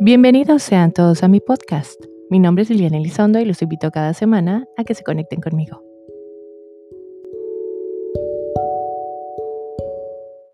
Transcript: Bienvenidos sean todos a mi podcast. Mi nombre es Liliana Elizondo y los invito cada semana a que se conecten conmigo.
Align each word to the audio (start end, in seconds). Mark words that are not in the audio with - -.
Bienvenidos 0.00 0.62
sean 0.64 0.92
todos 0.92 1.22
a 1.22 1.28
mi 1.28 1.40
podcast. 1.40 2.02
Mi 2.28 2.40
nombre 2.40 2.62
es 2.62 2.70
Liliana 2.70 2.96
Elizondo 2.96 3.38
y 3.38 3.44
los 3.44 3.62
invito 3.62 3.92
cada 3.92 4.12
semana 4.12 4.66
a 4.76 4.82
que 4.82 4.94
se 4.94 5.04
conecten 5.04 5.40
conmigo. 5.40 5.82